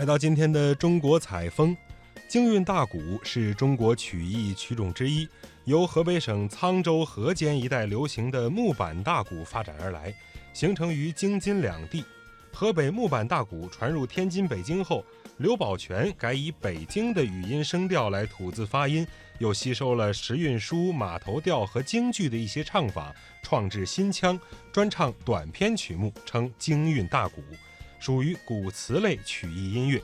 [0.00, 1.76] 来到今天的中国采风，
[2.26, 5.28] 京韵大鼓是中国曲艺曲种之一，
[5.66, 10.10] 由河北省沧州、河间一带流行的木板大鼓发展而来，
[10.54, 12.02] 形成于京津两地。
[12.50, 15.04] 河北木板大鼓传入天津、北京后，
[15.36, 19.06] 刘宝全改以北京的语音声调来吐字发音，
[19.38, 24.40] 又吸收了时韵书、马头调和京剧的一些唱法，创制新腔，
[24.72, 27.42] 专唱短篇曲目，称京韵大鼓。
[28.00, 30.02] 属于古词类曲艺音乐，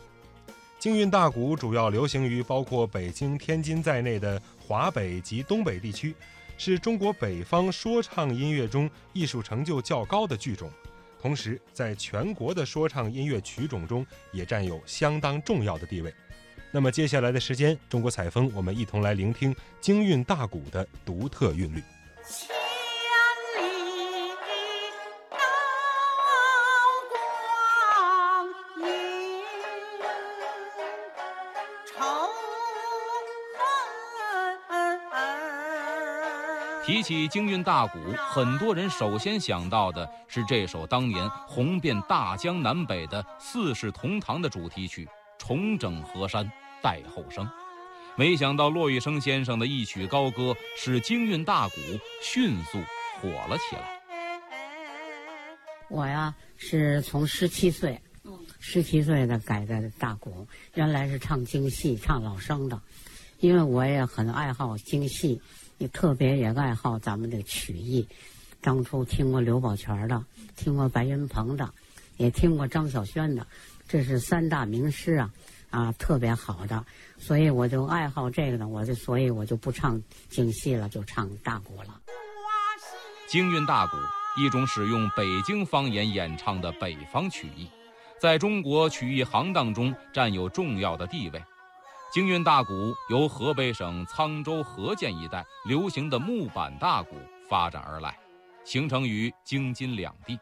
[0.78, 6.14] 京韵大鼓主要流行于包括北京、天津在内的华北及东北地区，
[6.58, 10.70] 是中国北方说唱音乐中艺术成就较高的剧种，
[11.20, 16.14] 同时在全国的说唱音乐曲种中也占有相当重要的地位。
[16.70, 21.82] 那么接下来的时间，中国采风，我们一同来聆听京韵大鼓的独特韵律。
[36.86, 37.98] 提起京韵大鼓，
[38.28, 45.04] 很多人首先想到的是这首当年红遍大江南北的四世同堂的主题曲
[45.36, 46.48] 《重整河山
[46.80, 47.44] 待后生》。
[48.14, 51.74] 没想到骆玉笙先生的一曲高歌，使京韵大鼓
[52.22, 52.78] 迅速
[53.20, 54.00] 火了起来。
[55.88, 58.00] 我呀，是从十七岁，
[58.60, 62.80] 十七岁的改的大鼓，原来是唱京戏、唱老生的，
[63.40, 65.42] 因为我也很爱好京戏。
[65.78, 68.06] 也特别也爱好咱们的曲艺，
[68.60, 70.24] 当初听过刘宝全的，
[70.56, 71.68] 听过白云鹏的，
[72.16, 73.46] 也听过张小轩的，
[73.86, 75.30] 这是三大名师啊，
[75.70, 76.84] 啊，特别好的，
[77.18, 82.00] 所以我就爱好这个呢，我就所以我就不唱京戏了，就唱大鼓了。
[83.28, 83.96] 京韵大鼓，
[84.40, 87.68] 一种使用北京方言演唱的北方曲艺，
[88.20, 91.44] 在中国曲艺行当中占有重要的地位。
[92.12, 97.16] 京韵大鼓由河北省沧州、河间一带流行的木板大鼓
[97.48, 98.16] 发展而来，
[98.64, 100.38] 形成于京津两地。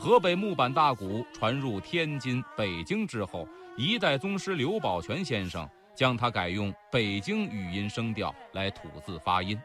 [0.00, 9.60] 河北木板大鼓传入天津、北京之后，一代宗师刘宝全先生将它改用北京语音声调来吐字发音，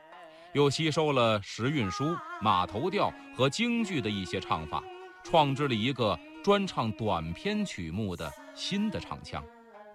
[0.54, 4.84] 又吸收了时韵书、马头调和京剧的一些唱法，
[5.24, 9.44] 创制了一个专唱短篇曲目的新的唱腔，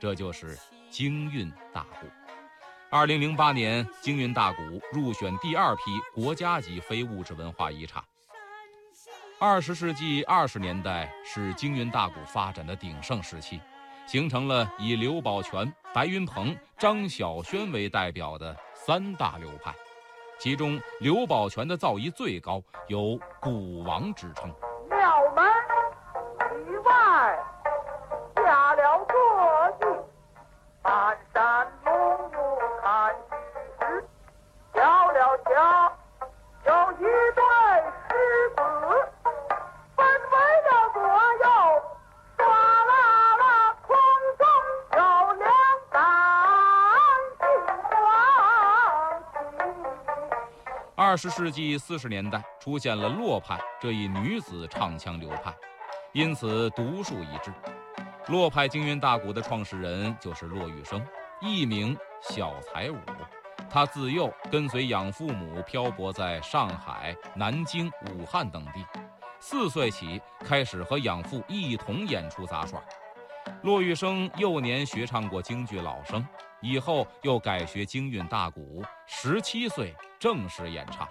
[0.01, 0.59] 这就是。
[0.97, 2.07] 京韵大鼓，
[2.89, 4.63] 二零零八年，京韵大鼓
[4.93, 5.83] 入选第二批
[6.15, 8.01] 国家级非物质文化遗产。
[9.41, 13.61] 二十世纪二十年代是京韵大鼓发展的鼎盛时期，
[14.07, 19.75] 形成了以刘宝全、白云鹏、张小轩为代表的三大流派，
[20.39, 24.49] 其中刘宝全的造诣最高，有“鼓王”之称。
[51.15, 55.55] 二十世纪四十年代出现了洛派这一女子唱腔流派，
[56.13, 57.55] 因此独树一帜。
[58.27, 61.01] 洛派京韵大鼓的创始人就是骆玉笙，
[61.41, 62.97] 艺名小才武。
[63.71, 68.85] 他自幼跟随养父母漂泊在上海、南京、武汉等地，
[69.39, 72.83] 四岁起开始和养父一同演出杂耍。
[73.63, 76.27] 骆玉笙幼年学唱过京剧老生，
[76.61, 79.95] 以后又改学京韵大鼓，十七岁。
[80.25, 81.07] 正式演唱，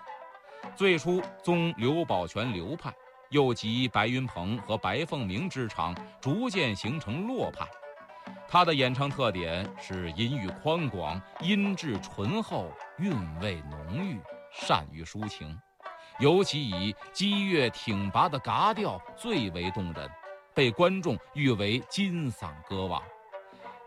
[0.75, 2.91] 最初宗刘宝全流派，
[3.29, 7.63] 又集白云鹏和白凤鸣之长，逐渐形成洛派。
[8.47, 14.19] 他的演唱特点是音域宽广，音质醇厚，韵味浓郁，
[14.51, 15.56] 善于抒情，
[16.18, 20.09] 尤其以激越挺拔的嘎调最为动人，
[20.56, 23.00] 被观众誉为金嗓歌王。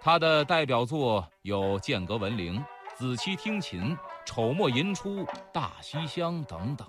[0.00, 2.60] 他的代表作有《剑阁闻铃》
[2.96, 3.96] 《子期听琴》。
[4.26, 6.86] 丑末寅初大西厢等等。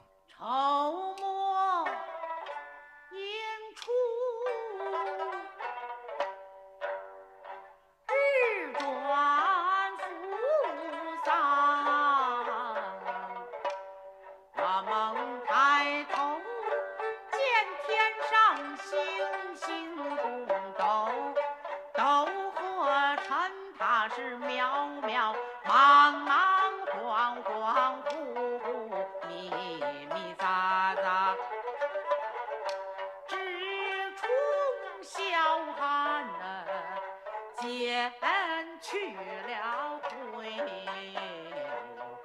[38.82, 39.14] 去
[39.48, 40.00] 了
[40.34, 40.50] 桂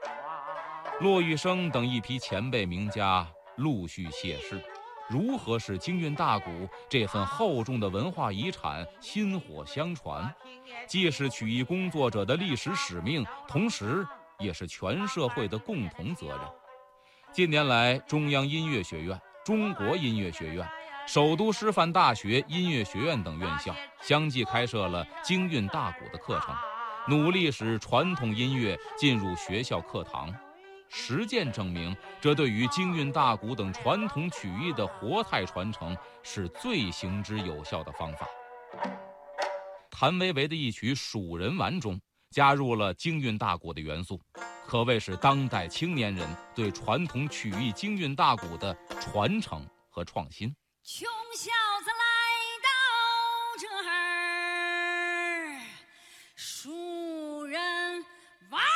[0.01, 0.99] 花。
[1.01, 3.27] 骆玉笙等一批前辈名家
[3.57, 4.63] 陆续谢世，
[5.09, 10.33] 如何使京韵大鼓这份厚重的文化遗产薪火相传？
[10.87, 14.07] 既是曲艺工作者的历史使命，同时
[14.39, 16.41] 也是全社会的共同责任。
[17.33, 20.69] 近年来，中央音乐学院、中国音乐学院、
[21.07, 26.55] 首都师范大学音乐学院等院校相继开设了京韵大鼓的课程，
[27.09, 30.33] 努力使传统音乐进入学校课堂。
[30.89, 38.27] 实践证明，这对于京韵大鼓等传统曲艺的活态传承是最行之有效的方法。
[39.91, 42.01] 谭维维的一曲《蜀人玩》中
[42.31, 44.21] 加入了京韵大鼓的元素，
[44.67, 50.55] 可谓是当代青年人对传统曲艺京韵大鼓的传承和创新。
[50.85, 51.49] 穷小
[51.85, 51.95] 子来
[52.61, 52.69] 到
[53.61, 55.63] 这儿，
[56.35, 58.05] 蜀人
[58.51, 58.67] 玩儿。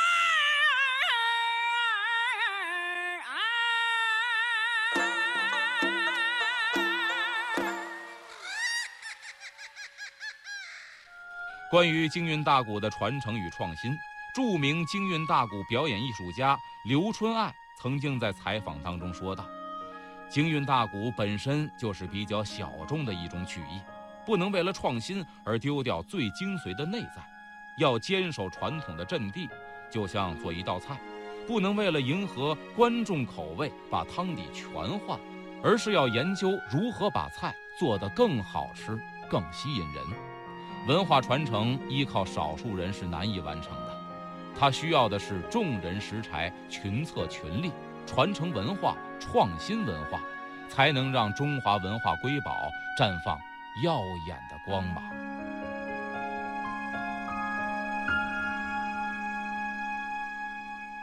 [11.69, 13.99] 关于京韵大鼓的传承与创新，
[14.33, 19.45] 著名京韵大鼓表演艺术家刘春爱曾经在采访当中说道
[20.29, 23.79] ：“京韵大鼓本身就是比较小众的一种曲艺，
[24.25, 27.25] 不能为了创新而丢掉最精髓的内在，
[27.77, 29.49] 要坚守传统的阵地，
[29.89, 30.99] 就像做一道菜，
[31.47, 35.17] 不能为了迎合观众口味把汤底全换，
[35.63, 40.03] 而是要研究如何把菜做得更好吃、更吸引人。”
[40.87, 43.97] 文化传承依靠少数人是难以完成的，
[44.57, 47.71] 它需要的是众人拾柴、群策群力，
[48.05, 48.95] 传承文化、
[49.29, 50.19] 创新文化，
[50.69, 53.37] 才能让中华文化瑰宝绽放
[53.83, 55.03] 耀眼的光芒。